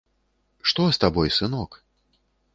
[0.71, 1.79] Што з табой, сынок?